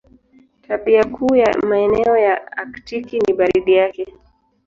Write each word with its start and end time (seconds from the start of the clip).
Tabia 0.67 1.03
kuu 1.05 1.35
ya 1.35 1.53
maeneo 1.67 2.17
ya 2.17 2.57
Aktiki 2.57 3.19
ni 3.19 3.33
baridi 3.33 3.73
yake. 3.73 4.13